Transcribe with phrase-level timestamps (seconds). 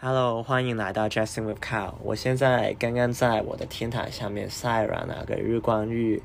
[0.00, 1.94] Hello，欢迎来到 Justin with Carl。
[2.04, 6.22] 我现在刚刚在我的天台下面晒完了个日光浴，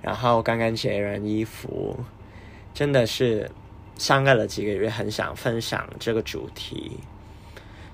[0.00, 1.98] 然后刚刚结完衣服，
[2.72, 3.50] 真的是
[3.96, 7.00] 上个了几个月，很想分享这个主题。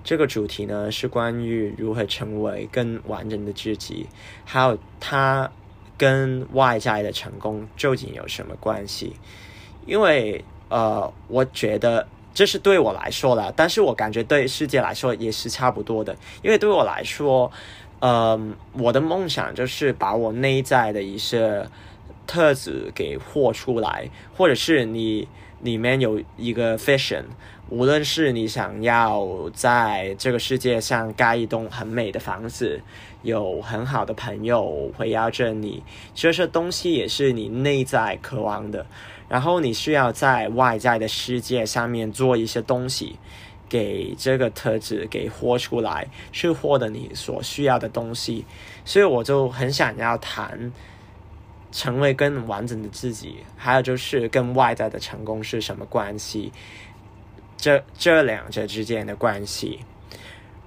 [0.04, 4.06] 这个主题呢是关于如何成为更完整的自己，
[4.44, 5.50] 还有它
[5.96, 9.16] 跟外在的成功究竟有什么关系？
[9.86, 12.06] 因为呃，我觉得。
[12.36, 16.14] 这是对我来说了，但是我感觉对世界来说也是差不多的。
[16.42, 17.50] 因为对我来说，
[18.00, 18.38] 呃，
[18.74, 21.66] 我的梦想就是把我内在的一些
[22.26, 25.26] 特质给活出来，或者是你
[25.62, 27.24] 里面有一个 vision，
[27.70, 32.82] 无论是你想要在这个世界上盖一栋很美的房子，
[33.22, 35.82] 有很好的朋友围绕着你，
[36.14, 38.84] 这些东西也是你内在渴望的。
[39.28, 43.18] 然后你需要在外在的世界上面做一些东西，
[43.68, 48.44] 给这个特质给活出来，去获得你所需要的东西。
[48.84, 50.72] 所以我就很想要谈，
[51.72, 56.52] 成为更完整的自己，还有就是跟外在的成功是什么关系，
[57.56, 59.80] 这这两者之间的关系。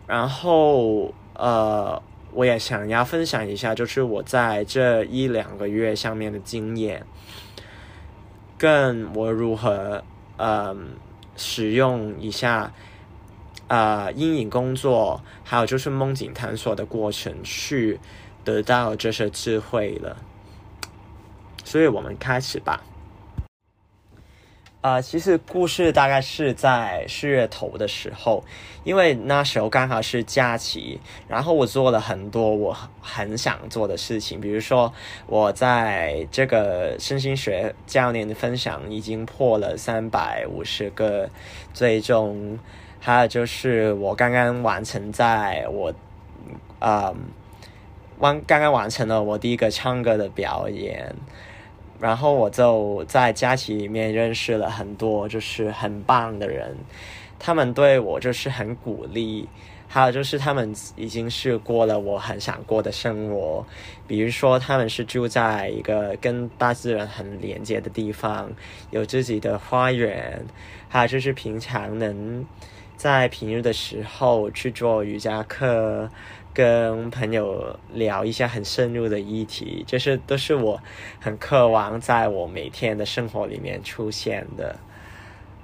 [0.05, 2.01] 然后呃，
[2.33, 7.05] 我也想要分享一下，就是我在这一两个月上面的经验。
[8.59, 10.03] 更我如何
[10.37, 10.89] 嗯
[11.37, 12.71] 使用一下
[13.67, 17.99] 啊阴影工作，还有就是梦境探索的过程，去
[18.43, 20.17] 得到这些智慧了。
[21.63, 22.83] 所以我们开始吧。
[24.81, 28.41] 啊，其实故事大概是在四月头的时候，
[28.85, 34.93] 因为那时候刚好是假期，然后我做了很多我很想做的事情，比如说
[35.27, 41.29] 我在这个身心学教练的分享已经破了三百五十个
[41.73, 42.57] 最终，
[43.01, 45.93] 还有就是我刚刚完成在我
[46.79, 47.13] 啊
[48.19, 51.13] 完刚刚完成了我第一个唱歌的表演。
[51.99, 56.75] 然后我就在假期里面认识了很多就是很棒的人，
[57.37, 59.47] 他们对我就是很鼓励，
[59.87, 63.65] 还有就是他们已经是过了我很想过的生活，
[64.07, 68.49] 比如说他们是住在一个跟大自然很连接的地方，
[68.91, 70.41] 有自己的花园，
[70.87, 72.45] 还有就是平常能
[72.95, 76.09] 在平日的时候去做瑜伽课。
[76.53, 80.81] 跟朋友聊一下很深入的议题，就是都是我
[81.19, 84.75] 很渴望在我每天的生活里面出现的，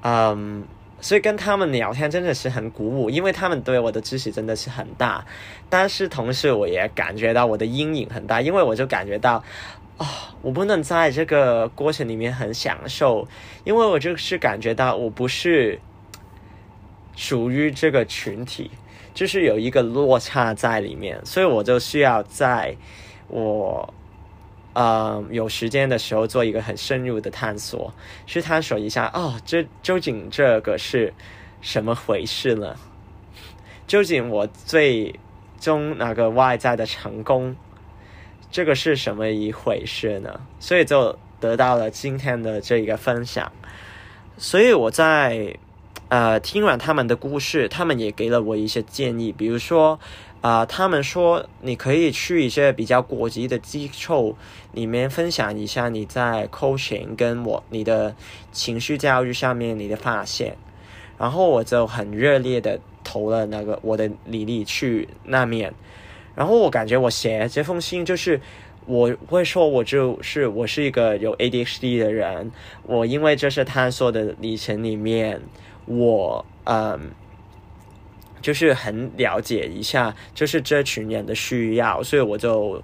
[0.04, 0.64] 嗯，
[1.02, 5.26] 所以跟他们聊天真的是很鼓舞，因为他们对我的支持真的是很大，
[5.70, 9.44] 但是同时我也感觉到我的阴影很大，因为我就感觉到，
[9.98, 13.28] 啊，我不能在这个过程里面很享受，
[13.64, 15.80] 因为我就是感觉到我不是
[17.16, 18.72] 属于这个群体。
[19.16, 22.76] 就是有一个落差在里面，所以我就需要在
[23.30, 23.94] 我
[24.74, 27.94] 呃有时间的时候做一个很深入的探索，
[28.28, 31.14] 去探索一下哦，这究竟这个是
[31.62, 32.76] 什么回事呢？
[33.88, 35.18] 究竟我最
[35.62, 37.56] 终那个外在的成功，
[38.52, 40.42] 这个是什么一回事呢？
[40.60, 43.50] 所以就得到了今天的这一个分享，
[44.38, 45.58] 所以我在。
[46.08, 50.00] 呃，听完他们的故事，他们也给了我一些建议，比如说，
[50.40, 54.38] 啊，他们说你可以去一些比较国际的机构
[54.72, 58.16] 里面分享一下你在 coaching 跟我你的
[58.52, 60.56] 情绪教育上面你的发现，
[61.18, 65.74] 然后我就很热烈的投了那个我的履历去那面，
[66.36, 68.40] 然后我感觉我写这封信就是
[68.86, 72.52] 我会说我就是我是一个有 ADHD 的人，
[72.84, 75.42] 我因为这是探索的历程里面。
[75.86, 77.12] 我嗯，
[78.42, 82.82] 就是很了解一下，就是这群人的需要，所以我就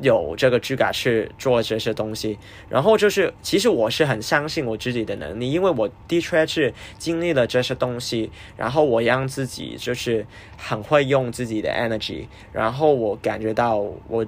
[0.00, 2.38] 有这个资格去做这些东西。
[2.68, 13.76] 然后就是，其实我是很相信我自己的能力，因为我的确是经历了这些东西，然后我让自己就是很会用自己的 energy，然后我感觉到
[14.08, 14.24] 我。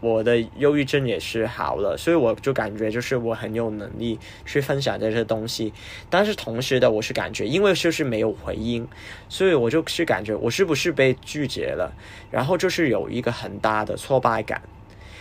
[0.00, 5.72] 我的忧郁症也是好了，所以我就感觉就是我很有能力去分享这些东西，
[6.08, 8.88] 但是同时的我是感觉，因为就是没有回音，
[9.28, 11.92] 所以我就是感觉我是不是被拒绝了，
[12.30, 14.62] 然后就是有一个很大的挫败感，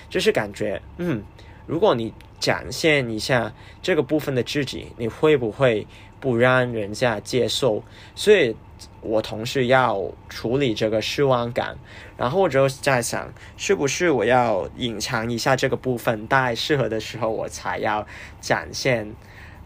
[0.09, 1.21] 就是感觉嗯，
[1.67, 5.85] 如果你展现一下这个部分的自己，你会不会
[6.21, 7.83] 不让人家接受？
[8.15, 8.55] 所以。
[9.01, 11.77] 我同时要处理这个失望感，
[12.17, 18.05] 然后我就在想，是不是我要隐藏一下这个部分，待适合的时候我才要
[18.41, 19.13] 展现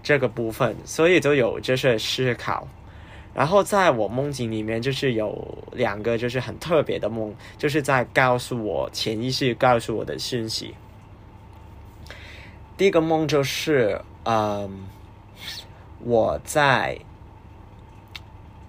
[0.02, 2.68] 这个部分，所以就有这些思考。
[3.34, 10.76] 然后在我梦境里面，就是有两个就是很特别的梦，就是在告诉我潜意识告诉我的讯息。
[12.78, 14.86] 第一个梦就是，嗯，
[16.04, 17.00] 我在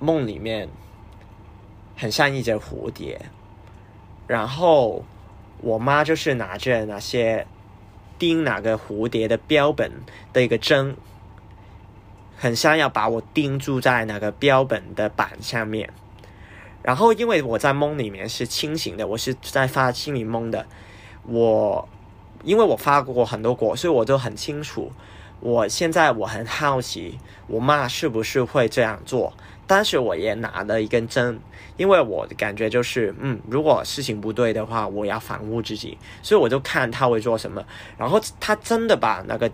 [0.05, 0.69] 梦里面
[1.97, 3.21] 很像一只蝴蝶，
[4.27, 5.05] 然后
[5.63, 7.47] 我妈就是拿着那些
[8.19, 9.91] 钉哪个蝴蝶的标本
[10.33, 10.95] 的一个针。
[12.37, 15.89] 很像要把我钉住在那个标本的板下面，
[16.83, 20.67] 然后因为我在梦里面是清醒的，我是在发心理梦的。
[21.27, 21.89] 我
[22.43, 24.93] 因为我发过很多果，所以我就很清楚。
[25.45, 29.35] 我现在我很好奇，我妈是不是会这样做？
[29.67, 31.39] 当时我也拿了一根针，
[31.77, 37.63] 因为我感觉就是，嗯，如果事情不对的话，我要防护自己，所以我就看他会做什么。
[37.99, 39.53] 然后他真的把那个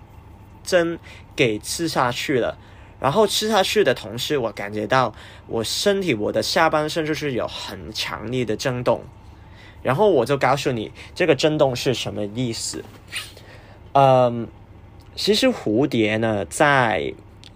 [0.63, 0.97] 针
[1.35, 2.57] 给刺下去了。
[3.01, 5.13] 然后吃下去的同时，我感觉到
[5.49, 9.03] 我身体我的下半身就是有很强烈的震动，
[9.83, 12.85] 然后我就告诉你这个震动是什么意思。
[13.93, 14.47] 嗯，
[15.15, 17.13] 其实蝴蝶呢，在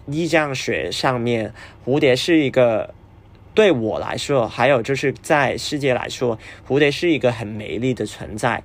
[0.06, 1.52] 意象学上面，
[1.86, 2.92] 蝴蝶是一个
[3.54, 8.62] 对我来说，还有就是在世界来说，蝴蝶是一个很美丽的存在。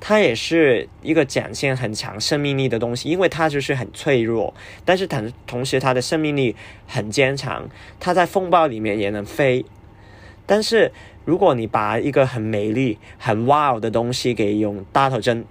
[0.00, 4.54] 它也是一个展现很强生命力的东西，因为它就是很脆弱，
[4.84, 6.54] 但是同同时它的生命力
[6.86, 7.68] 很坚强，
[7.98, 9.64] 它在风暴里面也能飞。
[10.46, 10.92] 但是
[11.24, 15.44] 如果你把一个很美丽、很 wow 的东西给用大头针，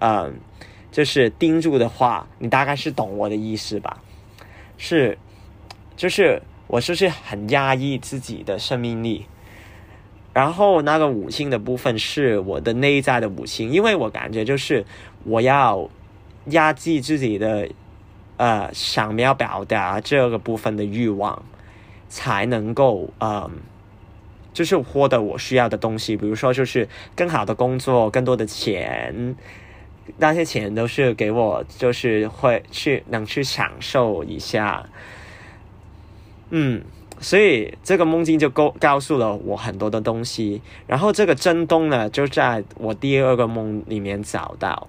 [0.00, 0.34] 嗯，
[0.94, 4.00] 就是钉住的话，你大概是懂我的意思吧？
[4.78, 5.18] 是，
[5.96, 9.26] 就是我就是很压抑自己的生命力。
[10.32, 14.84] 然后那个五星的部分是我的内在的五星，因为我感觉就是
[15.24, 15.90] 我要
[16.46, 17.68] 压制自己的
[18.36, 21.42] 呃想要表达这个部分的欲望，
[22.08, 23.50] 才能够嗯，
[24.52, 29.34] 就是获得我需要的东西，比如说就是更好的工作、更多的钱，
[30.18, 34.88] 那些钱都是给我就是会去能去享受一下，
[36.50, 36.82] 嗯。
[37.20, 44.88] 所以这个梦境就告告诉了我很多的东西，然后这个震动呢，就在我第二个梦里面找到。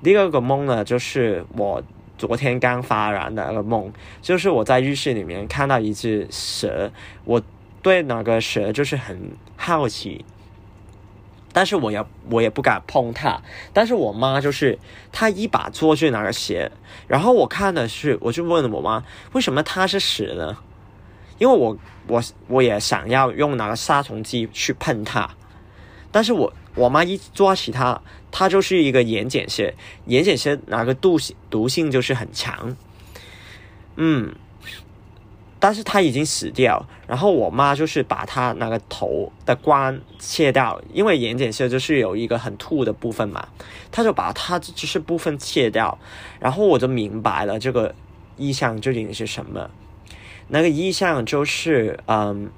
[0.00, 1.82] 第二个梦呢，就是我
[2.16, 3.90] 昨天刚发完的那个梦，
[4.20, 6.92] 就是我在浴室里面看到一只蛇，
[7.24, 7.42] 我
[7.82, 10.24] 对那个蛇就是很好奇，
[11.54, 13.40] 但是我也我也不敢碰它。
[13.72, 14.78] 但是我妈就是
[15.10, 16.70] 她一把捉住那个鞋，
[17.08, 19.02] 然后我看的是，我就问了我妈，
[19.32, 20.58] 为什么它是屎呢？
[21.38, 25.28] 因为我我我也想要用那个杀虫剂去喷它，
[26.12, 28.00] 但是我我妈一抓起它，
[28.30, 29.74] 它就是一个盐碱鞋，
[30.06, 32.76] 盐碱鞋那个毒性毒性就是很强，
[33.96, 34.34] 嗯，
[35.64, 43.48] 但是它已经死掉，然后我妈就是把它那个头的冠切掉，因为眼睑蛇就是有一个很凸的部分嘛，
[43.90, 45.98] 他就把它就是部分切掉，
[46.38, 47.94] 然后我就明白了这个
[48.36, 49.70] 意象究竟是什么。
[50.48, 52.50] 那个意象就是，嗯，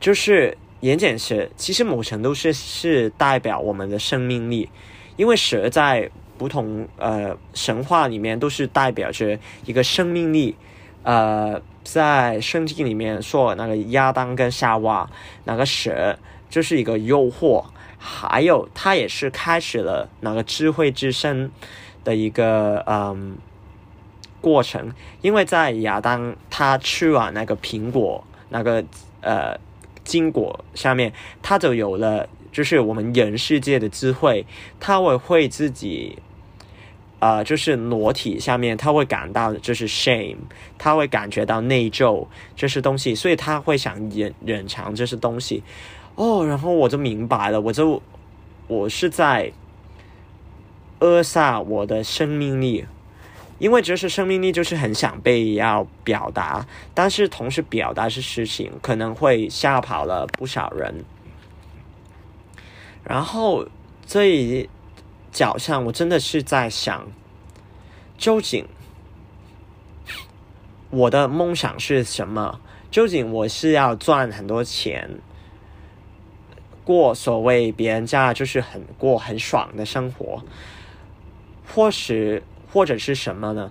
[0.00, 4.68] 就是眼睑蛇，其实某程度是是代表我们的生命力，
[5.16, 10.56] 因为蛇在不同呃神话里面都是代表着一个生命力，
[11.02, 15.08] 呃，在圣经里面说那个亚当跟夏娃
[15.44, 16.18] 那个蛇
[16.50, 17.64] 就是一个诱惑，
[17.98, 21.50] 还有他也是开始了那个智慧之声
[22.04, 23.36] 的一个嗯。
[24.42, 28.82] 过程，因为在亚当他吃完那个苹果，那个
[29.20, 29.56] 呃
[30.02, 34.44] 金果下面，他就有了就是我们人世界的智慧，
[34.80, 36.18] 他会会自己，
[37.22, 40.38] 呃，就是裸体下面他会感到就是 shame，
[40.76, 42.26] 他会感觉到内疚
[42.56, 45.62] 这些东西，所以他会想忍忍藏这些东西，
[46.16, 48.02] 哦，然后我就明白了，我就
[48.66, 49.52] 我是在
[50.98, 52.84] 扼杀我的生命力。
[53.60, 61.04] 因为这是生命力，就是很想被要表达，但是同时表达是事情，可能会吓跑了不少人。
[63.04, 63.64] 然后
[64.04, 64.68] 这一
[65.32, 67.08] 脚上，我真的是在想，
[68.16, 68.68] 究竟
[70.90, 72.60] 我的梦想是什么？
[72.90, 75.10] 究竟我是要赚很多钱，
[76.84, 80.44] 过所谓别人家就是很过很爽的生活，
[81.74, 82.44] 或是。
[82.72, 83.70] 或者是什么呢？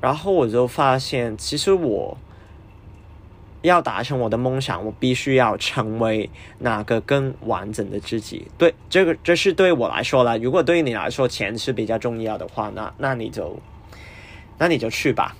[0.00, 2.18] 然后我就发现，其实我
[3.62, 8.46] 要达成我的梦想，我必须要成为那个更完整的自己。
[8.56, 10.38] 对，这个这是对我来说了。
[10.38, 13.58] 如果对于你来说钱是比较重要的话，那那你就
[14.58, 15.36] 那你就去吧。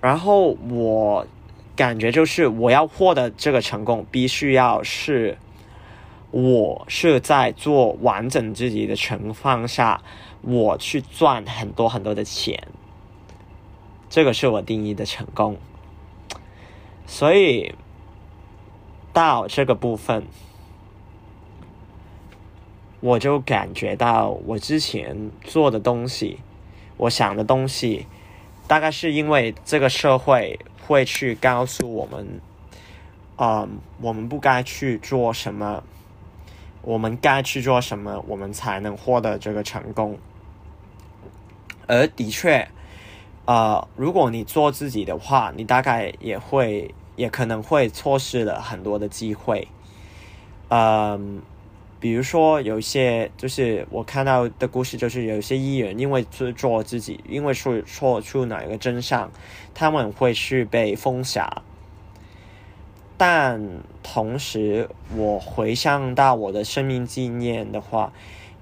[0.00, 1.26] 然后我
[1.74, 5.36] 感觉就是我要获得这个成功，必须要是
[6.30, 10.00] 我是在做完整自己的情况下，
[10.42, 12.68] 我去赚很多很多的钱，
[14.08, 15.58] 这个是我定义的成功。
[17.12, 17.74] 所以
[19.12, 20.22] 到这个部分，
[23.00, 26.38] 我就感觉到我之前做的东西，
[26.96, 28.06] 我想的东西。
[28.68, 32.40] 大概是因为这个社会会去告诉我们，
[33.38, 35.82] 嗯，我们不该去做什么，
[36.82, 40.16] 我们该去做什么，我们才能获得这个成功。
[41.88, 42.68] 而的确，
[43.46, 49.68] 呃，如果你做自己的话，你大概也会，也可能会错失了很多的机会，
[50.68, 51.42] 嗯。
[52.02, 59.30] 比如说，有一些就是我看到的故事，就是有一些艺人因为做做自己，因为说说出哪一个真相，
[59.74, 61.60] 他们会去被封杀。
[63.18, 63.60] 但
[64.02, 68.14] 同时，我回想到我的生命经验的话，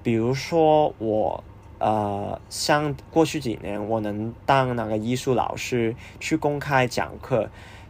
[0.03, 1.45] 比如说我
[1.79, 7.49] 呃，像过去几年我能当那个艺术老师去公开讲课，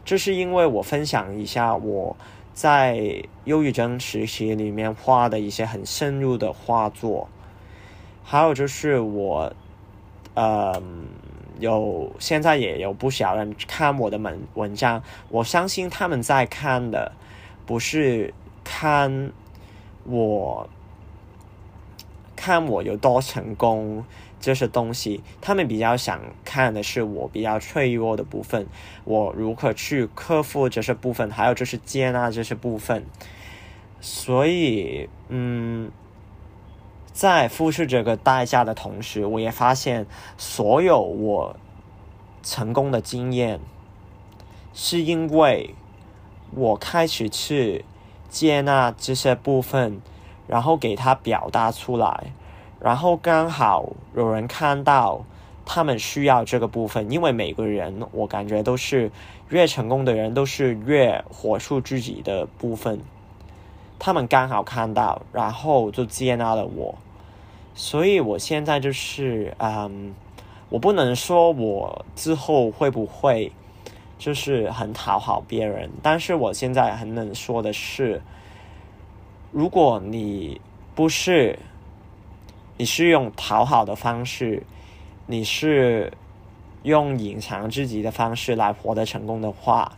[0.09, 2.17] 这是因为我分享一下我。
[2.51, 7.29] 在忧郁症时期里面画的一些很深入的画作，
[8.21, 9.53] 还有就是我，
[10.33, 10.81] 呃，
[11.59, 17.13] 有现在也有不少人看我的文文章，我相信他们在看的
[17.65, 19.31] 不是看
[20.03, 20.67] 我，
[22.35, 24.03] 看我有多成功。
[24.39, 28.67] 这些东西，他们比较想看的是我比较脆弱的部分，
[29.03, 33.05] 我如何去克服这些部分，还有就是接纳这些部分。
[34.01, 35.91] 所以，嗯，
[37.11, 40.05] 在付出这个代价的同时，我也发现，
[40.37, 41.57] 所有我
[42.41, 43.59] 成功的经验，
[44.73, 45.75] 是因为
[46.51, 47.83] 我开始去
[48.29, 49.99] 接纳这些部分，
[50.47, 52.31] 然后给它表达出来。
[52.81, 55.25] 然后刚好有人看到，
[55.65, 59.11] 他们需要这个部分，因为每个人我感觉都是
[59.49, 63.01] 越成功的人都是越活出自己的部分。
[63.99, 66.95] 他们刚好看到，然后就接纳了我。
[67.75, 70.13] 所以我现在就是，嗯，
[70.69, 73.51] 我不能说我之后会不会
[74.17, 78.21] 就是很讨好别人，但是我现在很能说的是，
[79.51, 80.61] 如果你
[80.95, 81.59] 不是。
[82.79, 84.63] 你是用讨好的方式，
[85.27, 86.13] 你是
[86.83, 89.97] 用隐藏自己的方式来获得成功的话，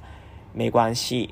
[0.52, 1.30] 没关系。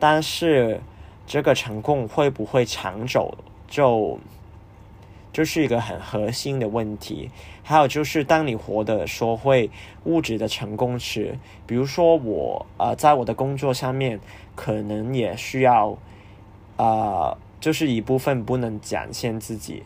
[0.00, 0.80] 但是
[1.28, 3.32] 这个成功会不会长久，
[3.68, 4.18] 就
[5.32, 7.30] 就是一个很核心的问题。
[7.62, 9.70] 还有就是，当你活的说会
[10.06, 11.38] 物质的成功时，
[11.68, 14.18] 比如说我呃，在我的工作上面，
[14.56, 15.96] 可能也需要
[16.78, 19.84] 呃，就是一部分不能展现自己。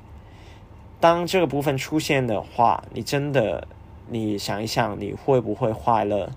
[1.02, 3.66] 当这个部分出现的话，你真的，
[4.08, 6.30] 你想一想，你会不会快乐？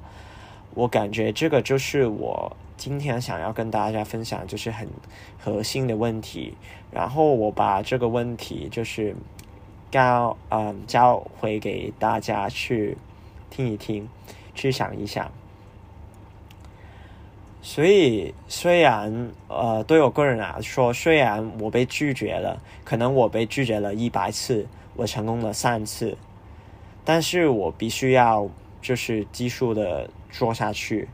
[0.74, 4.90] 我感觉这个就是我今天想要跟大家分享，就是很
[5.38, 6.56] 核心的问题。
[6.92, 9.16] 然后我把这个问题就是
[9.92, 12.98] 交嗯交回给大家去
[13.52, 14.10] 听一听，
[14.56, 15.32] 去想一想。
[17.68, 26.16] 所以，虽然呃，对我个人来说，虽然我被拒绝了，可能我被拒绝了一百次，我成功了三次，
[27.04, 28.48] 但是我必须要
[28.84, 31.10] 就是继续的做下去。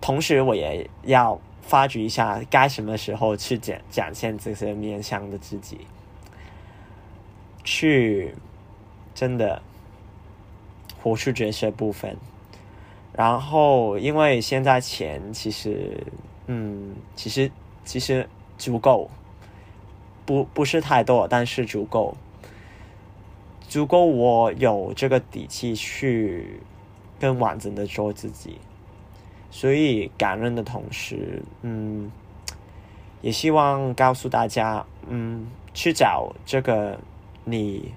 [0.00, 5.86] 同时，我也要发掘一下该什么时候去展展现这些面向的自己，
[7.62, 8.34] 去
[9.14, 9.62] 真的
[11.00, 12.16] 活出这些部分。
[13.18, 16.06] 然后，因为现在钱其实，
[16.46, 17.50] 嗯，其实
[17.84, 19.10] 其实足够，
[20.24, 22.16] 不不是太多，但是足够，
[23.68, 26.60] 足够我有这个底气去
[27.18, 28.58] 更完整的做自己。
[29.50, 32.12] 所以感恩的同时，嗯，
[33.20, 36.96] 也希望告诉大家，嗯，去找这个
[37.44, 37.92] 你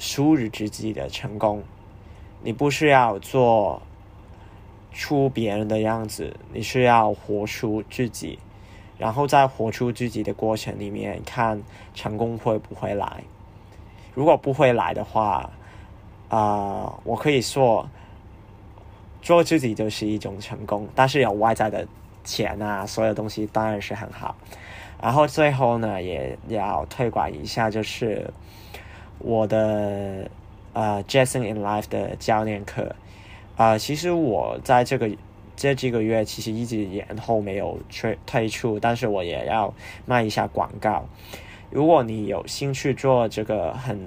[0.00, 1.62] 属于自己的成功。
[2.44, 3.80] 你不需要做
[4.92, 8.38] 出别人的样子，你是要活出自己，
[8.98, 11.62] 然后在活出自己的过程里面，看
[11.94, 13.24] 成功会不会来。
[14.14, 15.48] 如果不会来的话，
[16.28, 17.88] 啊，我可以说
[19.22, 21.88] 做自己就是一种成功，但是有外在的
[22.24, 24.36] 钱啊，所有东西当然是很好。
[25.00, 28.30] 然后最后呢，也要推广一下，就是
[29.18, 30.30] 我的。
[30.74, 32.94] 呃，Jason in Life 的教练课。
[33.56, 35.08] 啊，其实我在这个
[35.54, 39.72] 这几个月其实一直延后没有推推出，但是我也要
[40.04, 41.04] 卖一下广告。
[41.70, 44.00] 如果你有兴趣做这个很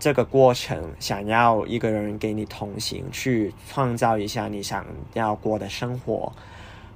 [0.00, 4.84] 这个过程，想要一个人给你同行，去创造一下你想
[5.14, 6.32] 要过的生活，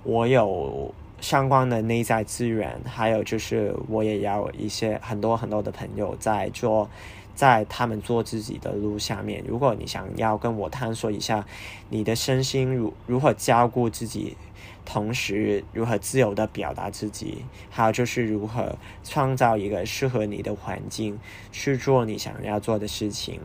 [0.03, 6.91] 我有相关的内在资源，还有就是我也要一些很多很多的朋友在做。
[7.35, 11.45] 在他们做自己的路下面，如果你想要跟我探索一下
[11.89, 14.37] 你的身心如如何照顾自己，
[14.85, 21.19] 同时如何自由的表达自己，还有就是如何创造一个适合你的环境
[21.51, 23.41] 去做你想要做的事情，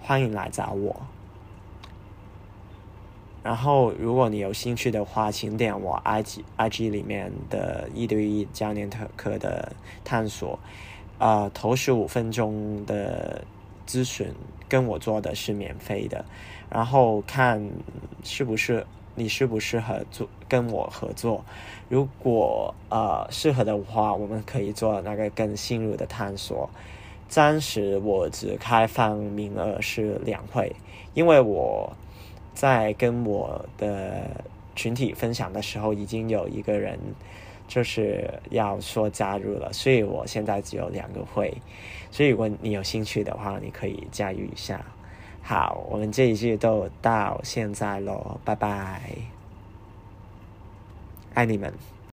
[0.00, 1.02] 欢迎来找我。
[3.42, 9.72] 然后，如果你有兴趣的话，请点我 IG IG 里面的一对一教练特课的
[10.04, 10.58] 探索。
[11.20, 13.44] 啊，头十五分钟的
[13.86, 14.32] 咨询
[14.70, 16.24] 跟我做的是免费的，
[16.70, 17.62] 然后看
[18.24, 21.44] 是不是你适不适合做跟我合作，
[21.90, 26.70] 如果呃适合的话，我们可以做那个更深入的探索。
[27.28, 30.74] 暂时我只开放名额是两会，
[31.12, 31.92] 因为我
[32.54, 34.22] 在跟我的
[34.74, 36.98] 群体分享的时候，已经有一个人。
[37.70, 41.56] 就是要说加入了，所以我现在只有两个会，
[42.10, 44.84] 所以如果你有兴趣的话，你可以加入一下。
[45.40, 49.00] 好，我们这一季都到现在喽，拜拜，
[51.34, 51.72] 爱你们。